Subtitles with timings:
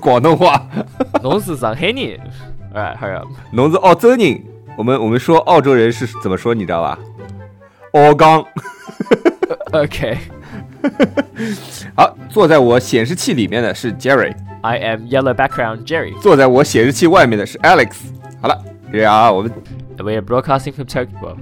[0.00, 0.66] 广东话。
[1.22, 2.18] 侬是上海人。
[2.74, 3.28] Alright, hurry up.
[3.52, 4.42] 侬是澳洲人，
[4.76, 6.98] 我们我们说澳洲人是怎么说，你知道吧？
[7.92, 8.44] 澳刚。
[9.72, 10.16] Okay.
[11.96, 16.16] 好，坐在我显示器里面的是 Jerry，I am yellow background Jerry.
[16.20, 17.90] 坐在我显示器外面的是 Alex。
[18.40, 19.52] 好了，这样啊，我们
[19.98, 21.36] we are broadcasting from Tokyo.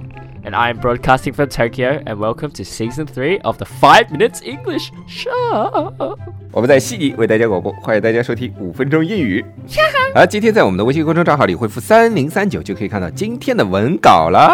[0.49, 2.01] Well, and I am broadcasting from Tokyo.
[2.05, 6.17] And welcome to season three of the Five Minutes English Show.
[6.51, 9.45] 我们在悉尼为大家广播，欢迎大家收听五分钟英语。
[10.15, 14.49] 好，今天在我们的微信公众账号里回复三零三九就可以看到今天的文稿了。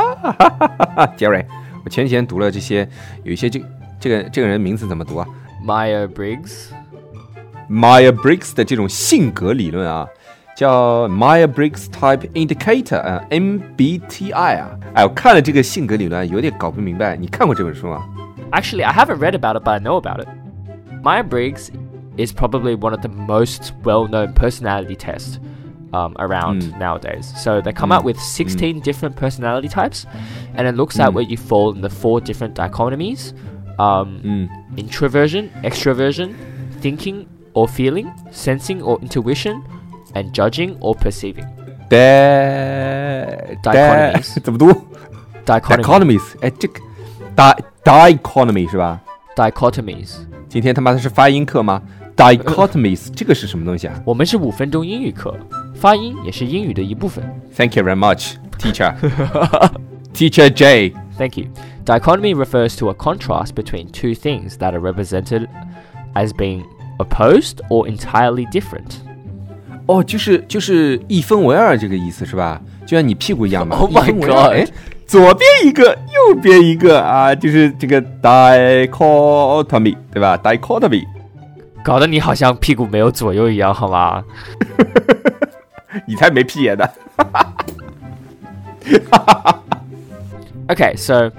[1.18, 1.46] Jerry，
[1.86, 2.90] 我前几天读了这些，
[3.24, 3.64] 有一些这
[4.00, 5.26] 这个这个人名字怎么读啊
[5.66, 10.06] Maya Briggs.？Maya Briggs 的这种性格理论啊，
[10.57, 14.71] 叫 Maya Briggs Type Indicator 啊，MBTI 啊。
[14.95, 17.17] 哎，我看了这个性格理论，有点搞不明白。
[17.17, 18.05] 你看过这本书吗？
[18.53, 20.29] Actually, I haven't read about it, but I know about it.
[21.03, 21.71] Maya Briggs
[22.19, 25.39] is probably one of the most well known personality tests
[25.93, 26.79] um, around Mm.
[26.79, 27.33] nowadays.
[27.37, 30.05] So they come out with 16 different personality types,
[30.57, 33.33] and it looks at where you fall in the four different dichotomies
[33.79, 36.35] um, 嗯 introversion, extroversion,
[36.83, 39.63] thinking or feeling, sensing or intuition,
[40.15, 41.47] and judging or perceiving.
[41.91, 44.71] ，di Dichotomies 怎么读
[45.45, 46.81] Dichotomy, ？Dichotomies，哎，这个
[47.35, 49.01] di dichotomy 是吧？
[49.37, 50.17] dichotomies.
[50.49, 51.83] 今天他妈的是发音课吗？
[52.17, 55.35] Dichotomies 这个是什么东西啊我们是五分钟英语课，
[55.75, 57.25] 发音也是英语的一部分。
[57.57, 58.95] ？Thank you very much, teacher.
[60.13, 60.93] Teacher J.
[61.17, 61.47] Thank you.
[61.85, 65.49] Dichotomy refers to a contrast between two things that are represented
[66.15, 66.65] as being
[66.99, 69.01] opposed or entirely different.
[69.88, 72.62] 哦，就是就是一分为二这个意思是吧？
[72.86, 73.78] 就像你屁股一样嘛。
[73.78, 74.68] Oh 一 my God 哎，
[75.06, 81.04] 左边一个，右边一个啊，就是这个 dichotomy 对吧？dichotomy。
[81.84, 84.24] 搞得你好像屁股没有左右一样，好吗？
[86.08, 86.86] 你才没屁眼呢。
[90.68, 91.32] Okay, so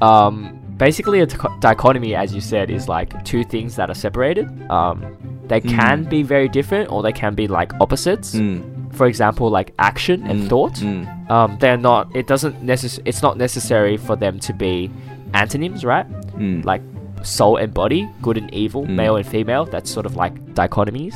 [0.00, 1.26] um, basically, a
[1.60, 4.46] dichotomy, as you said, is like two things that are separated.
[4.68, 4.98] Um,
[5.47, 8.35] they can be very different, or they can be like opposites.
[8.35, 8.61] 嗯
[8.95, 10.81] For example, like action and thought.
[10.83, 12.07] 嗯 Um, they're not.
[12.13, 14.91] It doesn't necess- It's not necessary for them to be
[15.33, 16.05] antonyms, right?
[16.37, 16.81] 嗯 Like
[17.23, 18.95] soul and body, good and evil, Mm.
[18.95, 19.65] male and female.
[19.65, 21.13] That's sort of like dichotomies.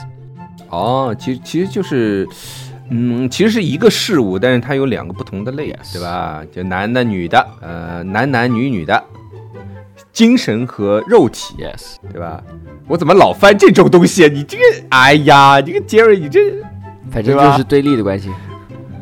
[0.69, 2.27] 哦，其实其实就是，
[2.89, 6.43] 嗯，其实是一个事物，但是它有两个不同的类 Yes 对吧？
[6.51, 9.01] 就男的、女的，呃，男男女女的，
[10.11, 11.95] 精神和肉体 Yes.
[12.11, 12.43] 对吧？
[12.87, 14.29] 我怎么老翻这种东西啊？
[14.31, 16.39] 你这个，哎呀，这个杰瑞，你这，
[17.11, 18.31] 反正就是对立的关系。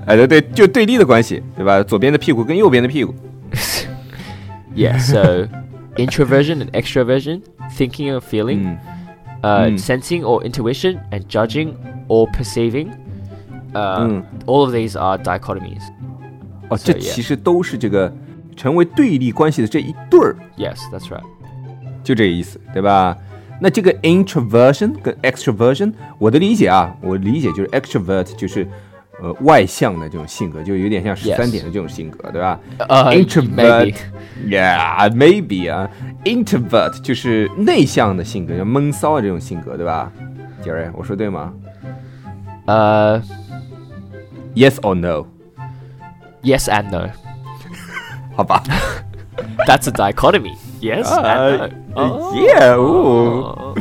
[0.05, 1.81] 哎，对对，就对立的关系，对吧？
[1.83, 3.13] 左边的屁股跟右边的屁股，
[4.75, 4.99] Yeah.
[4.99, 5.47] So
[5.95, 7.41] introversion and extroversion,
[7.77, 8.77] thinking or feeling,
[9.41, 9.77] 嗯 uh, Mm.
[9.79, 11.73] sensing or intuition, and judging
[12.07, 12.89] or perceiving.
[13.73, 14.23] Uh, Mm.
[14.45, 15.81] All of these are dichotomies.
[16.69, 17.13] 哦， So, 这 yeah.
[17.13, 18.13] 其实都是这个
[18.60, 21.22] 成为对立关系的这一对儿，Yes, that's right.
[22.04, 23.16] 就这个意思，对吧？
[23.58, 28.68] 那这个 introversion 跟 extroversion，我的理解啊，我理解就是 extrovert 就是
[29.22, 33.94] 呃外向的这种性格，就有点像十三点的这种性格，对吧 Uh, Introvert.
[34.46, 35.90] Yeah, maybe 啊
[36.24, 40.12] ，introvert 就是内向的性格，就闷骚的这种性格，对吧？
[40.62, 41.54] 杰瑞，我说对吗
[42.66, 43.22] Uh,？Yes
[44.82, 47.08] or no？yes and no.
[48.34, 48.62] 好吧。
[49.66, 50.56] That's a dichotomy.
[50.80, 51.06] Yes.
[51.08, 51.64] Ah, no.
[51.64, 52.34] Uh, oh.
[52.34, 52.74] Yeah.
[52.76, 53.74] Oh.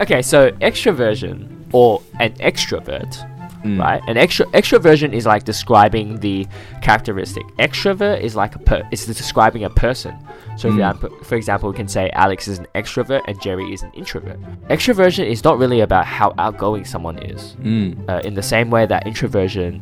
[0.00, 3.14] Okay, so extroversion or an extrovert,
[3.62, 3.78] mm.
[3.78, 4.02] right?
[4.08, 6.46] An extra extroversion is like describing the
[6.82, 7.44] characteristic.
[7.58, 10.16] Extrovert is like a per it's describing a person.
[10.56, 10.78] So for, mm.
[10.78, 14.40] example, for example, we can say Alex is an extrovert and Jerry is an introvert.
[14.68, 17.56] Extroversion is not really about how outgoing someone is.
[17.62, 18.08] Mm.
[18.08, 19.80] Uh, in the same way that introversion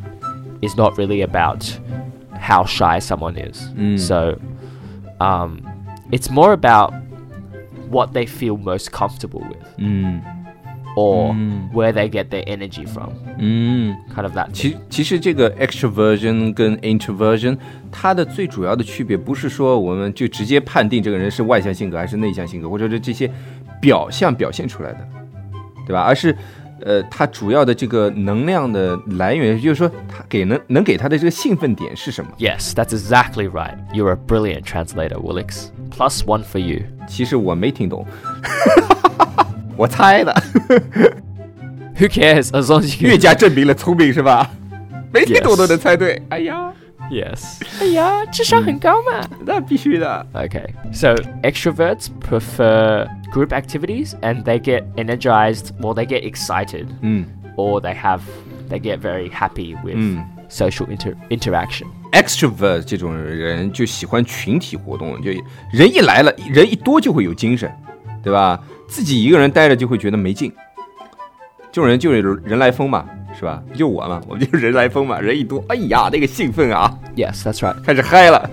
[0.62, 1.78] is not really about
[2.41, 3.71] how shy someone is.
[3.75, 3.97] Mm.
[3.97, 4.39] So,
[5.19, 5.61] um,
[6.11, 6.93] it's more about
[7.89, 9.65] what they feel most comfortable with.
[9.77, 10.21] 嗯
[10.95, 13.09] or 嗯 where they get their energy from.
[13.37, 14.49] 嗯， Kind of that.
[14.51, 17.55] 其其实这个 extroversion 跟 introversion，
[17.91, 23.31] 它的最主要的区别不是说我们就直接判定这个人是外向性格还是内向性格，或者是这些
[23.79, 25.07] 表象表现出来的，
[25.85, 26.01] 对吧？
[26.01, 26.35] 而是
[26.81, 32.31] 呃，它主要的这个能量的来源，就是说它给能能给他的这个兴奋点是什么？
[32.37, 33.75] Yes, that's exactly right.
[33.93, 35.69] You're a brilliant translator, Willix.
[35.89, 36.83] Plus one for you.
[37.07, 38.05] 其实我没听懂，
[39.75, 40.33] 我猜的，
[41.97, 42.49] Who cares?
[42.51, 44.51] As long as you 越加证明了聪明是吧？
[45.11, 46.71] 没听懂 Yes 都能猜对，哎呀，
[47.09, 47.59] Yes.
[47.79, 49.27] 哎呀，智商很高嘛。
[49.45, 50.27] 那必须的。
[50.33, 50.67] Okay.
[50.91, 57.25] So extroverts prefer group activities and they get energized, well, they get excited, 嗯
[57.55, 58.21] or they have,
[58.69, 60.23] they get very happy with 嗯。
[60.49, 61.85] social inter- interaction.
[62.13, 65.29] extrovert 这种人就喜欢群体活动，就
[65.73, 67.69] 人一来了，人一多就会有精神，
[68.23, 68.57] 对吧？
[68.87, 70.49] 自己一个人待着就会觉得没劲。
[71.69, 73.05] 这种人就是人来疯嘛，
[73.37, 73.61] 是吧？
[73.67, 77.75] 不就我嘛，我就是人来疯嘛，人一多，哎呀，那个兴奋啊， Yes, that's right.
[77.83, 78.49] 开始嗨了。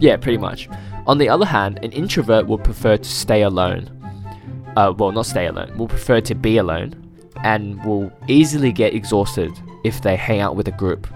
[0.00, 0.66] Yeah, pretty much.
[1.04, 3.84] On the other hand, an introvert would prefer to stay alone.
[4.78, 6.90] Uh, well, not stay alone, will prefer to be alone
[7.44, 9.52] and will easily get exhausted
[9.84, 11.06] if they hang out with a group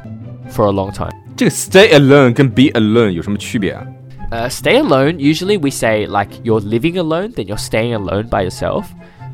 [0.51, 1.11] for a long time.
[1.37, 3.85] 这个 stay alone 跟 be alone 有什么区别啊？
[4.31, 8.43] Uh, stay alone, usually we say like you're living alone, then you're staying alone by
[8.49, 8.85] yourself.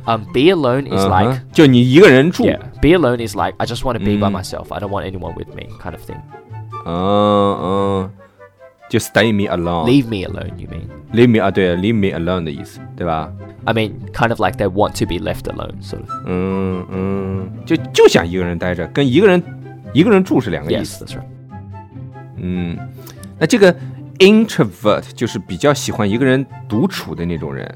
[0.07, 3.99] Um, be alone is 嗯哼 like, 就你一个人住， yeah, be alone is like, I just want
[3.99, 4.33] to be by Mm.
[4.43, 4.67] myself.
[4.71, 6.21] I don't want anyone with me, kind of thing.
[6.87, 8.11] 嗯嗯，
[8.90, 10.88] 就 stay me alone，leave me alone, you mean?
[11.14, 13.32] Leave me 啊，对，leave me alone 的意思，对吧
[13.66, 16.10] ？I mean, kind of like they want to be left alone, sort of.
[16.26, 19.42] 嗯嗯，就就想一个人待着，跟一个人
[19.94, 21.06] 一个人住是两个意 Yes, 思。
[21.06, 21.24] that's right.
[22.38, 22.78] 嗯，
[23.40, 23.76] 那这个
[24.20, 27.68] introvert 就是比较喜欢一个人独处的那种人，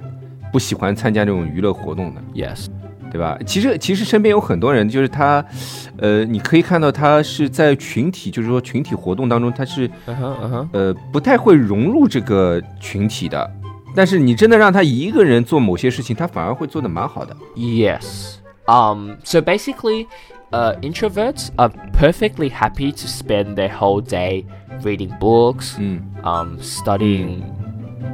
[0.52, 2.68] 不喜欢参加这种娱乐活动的，Yes.
[3.13, 3.39] 对吧？
[3.47, 5.45] 其实其实身边有很多人，就是他，
[5.99, 10.69] 呃，你可以看到他是在群体，就是说群体活动当中，他是 Uh huh, uh huh.
[10.73, 13.51] 呃不太会融入这个群体的。
[13.95, 17.35] 但是你真的让他一个人做某些事情，他反而会做得蛮好的。
[17.57, 18.35] Yes.
[18.67, 20.07] Um, so basically,
[20.51, 24.45] uh, introverts are perfectly happy to spend their whole day
[24.83, 27.41] reading books, 嗯 um, studying,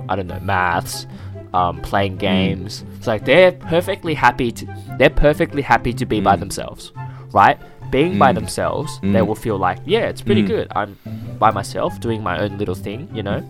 [0.06, 1.06] I don't know, maths,
[1.53, 2.83] um, playing games.
[2.97, 4.67] It's like they're perfectly happy to
[4.97, 6.39] they're perfectly happy to be by mm.
[6.39, 6.91] themselves,
[7.31, 7.59] right?
[7.91, 8.35] Being by mm.
[8.35, 9.13] themselves, mm.
[9.13, 10.67] they will feel like, yeah, it's pretty good.
[10.75, 10.97] I'm
[11.39, 13.43] by myself doing my own little thing, you know.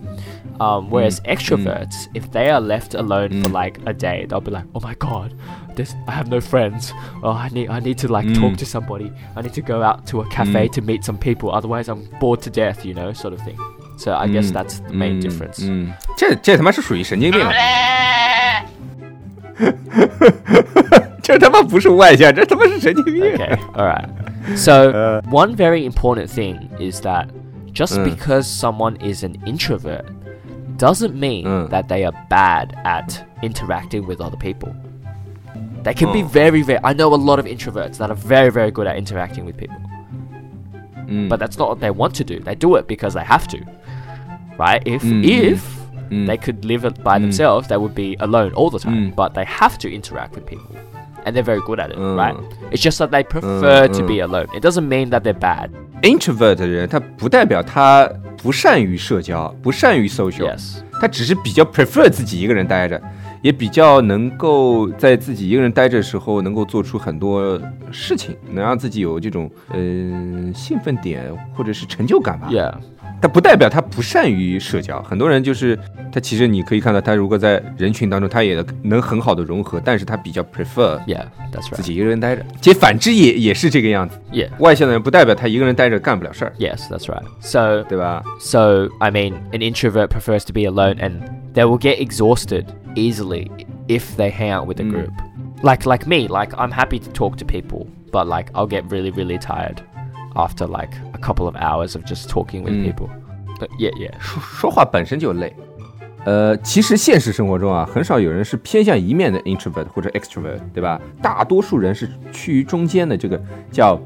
[0.60, 4.64] Um, whereas extroverts, if they are left alone for like a day, they'll be like,
[4.74, 5.36] oh my god,
[5.74, 6.92] this I have no friends.
[7.22, 9.12] Oh, I need I need to like talk to somebody.
[9.36, 11.50] I need to go out to a cafe to meet some people.
[11.50, 13.58] Otherwise, I'm bored to death, you know, sort of thing.
[13.99, 15.65] So I guess that's the main 嗯 difference.
[15.67, 17.51] 嗯，这这他妈是属于神经病啊！
[21.23, 23.23] 这他妈不是外向，这他妈是神经病。
[23.23, 24.07] Okay, all right.
[24.55, 27.27] So one very important thing is that
[27.73, 28.03] just Uh.
[28.03, 30.05] because someone is an introvert
[30.77, 31.67] doesn't mean Uh.
[31.69, 34.73] that they are bad at interacting with other people.
[35.83, 36.27] They can be Oh.
[36.27, 36.79] very, very.
[36.83, 39.77] I know a lot of introverts that are very, very good at interacting with people,
[41.07, 42.39] 嗯 but that's not what they want to do.
[42.43, 43.59] They do it because they have to,
[44.59, 44.81] right?
[44.85, 45.61] If Mm, if
[46.09, 46.25] mm.
[46.27, 49.11] they could live it by themselves, they would be alone all the time.
[49.11, 49.15] Mm.
[49.15, 50.75] But they have to interact with people,
[51.25, 52.15] and they're very good at it, Mm.
[52.17, 52.35] right?
[52.71, 54.07] It's just that they prefer to mm.
[54.07, 54.47] be alone.
[54.55, 55.69] It doesn't mean that they're bad.
[56.01, 58.07] introvert 的人，他不代表他
[58.41, 60.77] 不善于社交，不善于 social，、 Yes.
[61.01, 63.01] 他只是比较 prefer 自己一个人待着，
[63.41, 67.59] 也比较能够在自己一个人待着的时候，能够做出很多
[67.91, 71.23] 事情，能让自己有这种嗯、兴奋点
[71.55, 72.49] 或者是成就感吧。
[72.51, 72.73] Yeah.
[73.21, 75.01] 但不代表他不善于社交。
[75.03, 75.77] 很多人就是
[76.11, 81.25] 他，其实你可以看到，他如果在人群当中，他也能很好的融合，但是他比较 prefer Yeah.
[81.51, 81.85] That's 自 right.
[81.85, 82.45] 己一个人待着。
[82.61, 84.19] 其实反之也也是这个样子。
[84.31, 84.49] Yeah.
[84.59, 87.23] 外向的人不代表他一个人待着干不了事儿， Yes, that's right.
[87.39, 88.23] So, 对吧？
[88.39, 91.21] so I mean, an introvert prefers to be alone, and
[91.53, 93.49] they will get exhausted easily
[93.87, 94.91] if they hang out with a Mm.
[94.91, 95.11] group.
[95.61, 96.27] Like, like me.
[96.27, 99.81] Like, I'm happy to talk to people, but like, I'll get really, really tired
[100.35, 102.92] after like a couple of hours of just talking with Mm.
[102.92, 103.08] people.
[103.78, 104.12] Yeah, yeah.
[104.18, 105.54] 说说话本身就累。
[106.24, 111.00] 呃，其实现实生活中啊，很少有人是偏向一面的 introvert 或者 extrovert，对吧？
[111.22, 114.00] 大多数人是趋于中间的，这个叫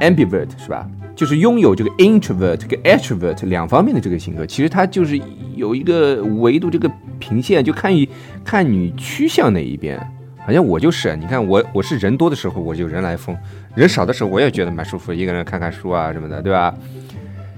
[0.00, 0.88] ambivert，是吧？
[1.14, 4.46] 就是拥有这个 introvert 跟 extrovert 两方面的这个性格。
[4.46, 5.20] 其实它就是
[5.54, 8.08] 有一个维度，这个平线就看你
[8.44, 10.00] 看你趋向哪一边。
[10.45, 13.37] 好像我就是，你看我我是人多的时候我就人来疯，
[13.75, 16.73] 人少的时候我也觉得蛮舒服，一个人看看书啊什么的，对吧？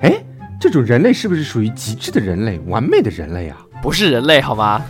[0.02, 0.12] 哎，
[0.60, 3.58] 这种人类是不是属于极致的人类，完美的人类啊？
[3.82, 4.82] 不是人类好吗？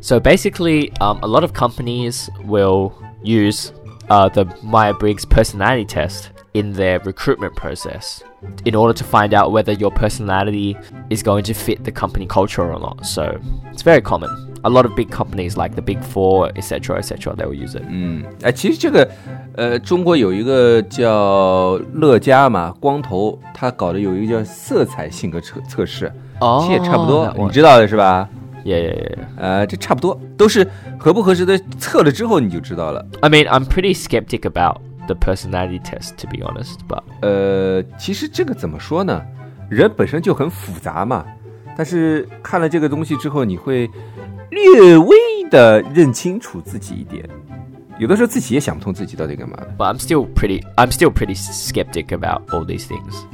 [0.00, 3.70] So basically, um, a lot of companies will use
[4.08, 8.22] uh, the Meyer Briggs personality test in their recruitment process
[8.64, 10.76] in order to find out whether your personality
[11.10, 13.04] is going to fit the company culture or not.
[13.04, 13.38] So
[13.70, 14.30] it's very common.
[14.64, 17.82] A lot of big companies like the Big Four, etc., etc., they will use it.
[17.88, 19.10] 嗯，哎，其实这个，
[19.56, 27.50] 呃，中国有一个叫乐嘉嘛，光头，他搞的有一个叫色彩性格测测试，哦其实也差不多 that，你 one.
[27.50, 28.28] 知道的是吧？
[28.62, 29.14] Yeah, yeah, yeah.
[29.14, 29.18] yeah.
[29.38, 33.02] 呃，这差不多，都是合不合适的，测了之后你就知道了。
[33.22, 36.74] I mean, I'm pretty skeptic about the personality test, to be honest.
[36.86, 39.22] But 呃，其实这个怎么说呢？
[39.70, 41.24] 人本身就很复杂嘛，
[41.74, 43.88] 但是看了这个东西之后，你会
[44.50, 45.16] 略微
[45.50, 47.28] 的认清楚自己一点。
[47.98, 49.74] 有的时候自己也想不通自己到底干嘛的。
[49.76, 53.24] but I'm still pretty I'm still pretty skeptic about all these things.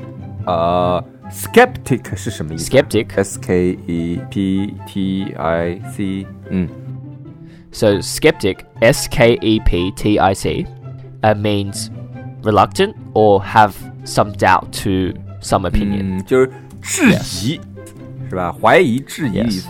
[0.45, 6.69] 呃，skeptic 是什么意思 Skeptic ？S K E P T I C，嗯
[7.73, 10.67] So skeptic, S K E P T I C,
[11.23, 11.91] uh, means
[12.43, 13.73] reluctant or have
[14.05, 16.19] some doubt to some opinion.
[16.19, 16.51] 嗯，就是
[16.81, 17.61] 质疑
[18.31, 18.51] 是吧？
[18.51, 19.69] 怀疑、质疑的意思。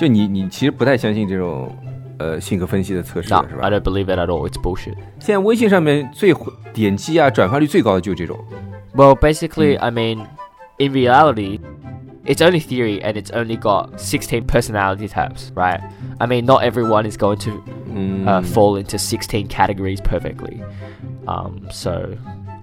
[0.00, 1.74] 就你，你其实不太相信这种
[2.18, 3.70] 呃性格分析的测试 No, 的是 I 吧？
[3.70, 4.48] don't believe it at all.
[4.48, 4.94] It's bullshit.
[5.18, 6.34] 现在微信上面最
[6.72, 8.38] 点击啊、转发率最高的就是这种。
[8.94, 10.26] Well, basically, I mean,
[10.78, 11.60] in reality,
[12.24, 15.80] it's only theory and it's only got 16 personality types, right?
[16.18, 17.62] I mean, not everyone is going to
[17.94, 20.62] 嗯 uh, fall into 16 categories perfectly.
[21.26, 22.16] Um, so,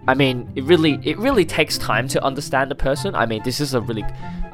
[0.07, 3.13] I mean, it really it really takes time to understand a person.
[3.13, 4.03] I mean, this is a really,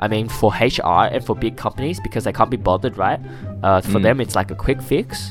[0.04, 3.18] I mean, for HR and for big companies because they can't be bothered, right?
[3.62, 5.30] Uh, for them, it's like a quick fix.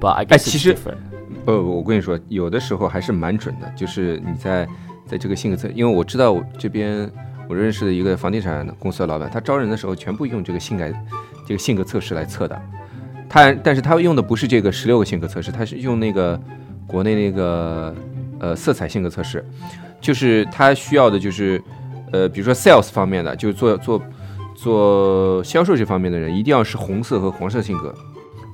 [0.00, 0.98] But I guess it's different.
[1.44, 4.66] 不，我跟你说，有的时候还是蛮准的，就是你在
[5.06, 7.08] 在这个性格测，因为我知道我这边
[7.48, 10.84] 我认识的一个房地产公司的老板，他招人的时候全部用这个性格
[11.46, 12.60] 这个性格测试来测的。
[13.28, 16.40] 他但是他用的不是这个十六个性格测试，他是用那个
[16.86, 17.94] 国内那个
[18.40, 19.44] 呃色彩性格测试，
[20.00, 21.62] 就是他需要的就是
[22.12, 24.02] 呃比如说 sales 方面的，就是做做
[24.54, 27.94] 做销售这方面的人，一定要是红色和黄色性格。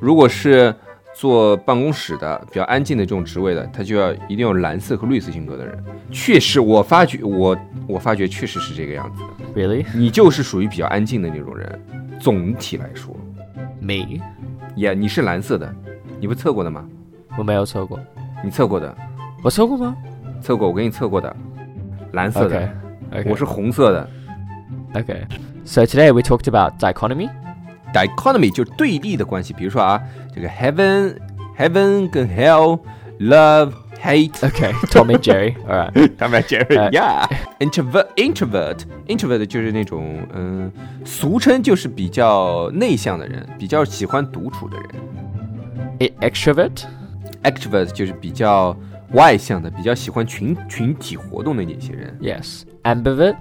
[0.01, 0.75] 如果是
[1.15, 5.85] 做办公室的比较安静的这种职位的，他就要一定要蓝色和绿色性格的人。
[6.11, 7.57] 确实，我发觉我
[7.87, 9.61] 我发觉确实是这个样子的。
[9.61, 9.87] Really?
[9.95, 11.81] 你就是属于比较安静的那种人。
[12.19, 13.15] 总体来说
[13.81, 14.21] ，Me?
[14.75, 15.73] 也、你是蓝色的，
[16.19, 16.85] 你不测过的吗？
[17.37, 18.01] 我没有测过。
[18.43, 18.95] 你测过的，
[19.43, 19.97] 我测过吗？
[20.41, 21.35] 测过，我给你测过的，
[22.13, 22.69] 蓝色的 Okay.
[23.14, 23.30] Okay.
[23.30, 24.10] 我是红色的。
[24.94, 25.24] Okay.
[25.66, 27.30] So today we talked about dichotomy.
[27.94, 30.02] dichotomy 就是对立的关系，比如说啊，
[30.34, 31.16] 这个 heaven
[31.58, 32.80] heaven 跟 hell
[33.20, 34.72] love hate， Okay.
[34.92, 35.56] Tom and Jerry.
[35.68, 36.12] All right.
[36.18, 37.28] 他们 Jerry 呃 yeah
[37.60, 38.78] introvert introvert
[39.08, 40.72] introvert 就是那种嗯，
[41.04, 44.88] 俗称就是比较内向的人，比较喜欢独处的人。
[46.00, 46.84] E- extrovert.
[47.44, 48.76] extrovert 就是比较
[49.13, 52.17] 外向的，比较喜欢群群体活动的那些人。
[52.21, 52.63] Yes.
[52.83, 53.37] Ambivert.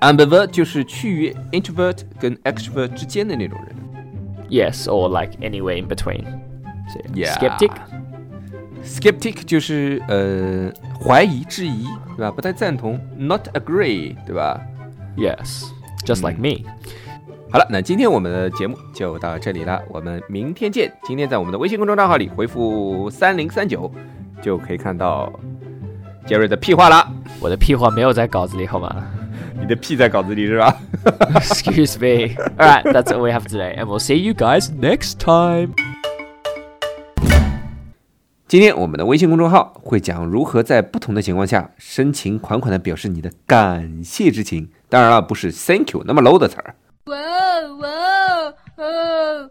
[0.00, 3.76] ambivert 就是趋于 introvert 跟 extrovert 之间的那种人。
[4.48, 6.24] Yes, or like anywhere in between.
[7.14, 7.34] Yeah.
[7.34, 7.70] Skeptic.
[8.84, 11.84] skeptic 就是呃怀疑、质疑，
[12.16, 12.30] 对吧？
[12.30, 14.60] 不太赞同，not agree，对吧
[15.16, 15.66] ？Yes.
[16.04, 16.66] Just like me.
[17.52, 20.92] 好了，那今天我们的节目就到这里了，我们明天见。
[21.04, 23.92] 今天在我们的微信公众账号里回复三零三九，
[24.42, 25.32] 就可以看到
[26.26, 27.06] 杰瑞的屁话了。
[27.40, 28.94] 我的屁话没有在稿子里，好吗？
[29.60, 30.74] 你的屁在稿子里是吧
[31.34, 32.34] ？Excuse me.
[32.56, 35.74] Alright, that's all we have today, and we'll see you guys next time.
[38.48, 44.70] 今天我们的微信公众号会讲如何在不同的情况下深情款款的表示你的感谢之情。
[44.88, 46.74] 当然了，不是 Thank you 那么 low 的词儿。
[47.04, 48.54] 哇哦哇哦
[48.84, 49.50] 哦！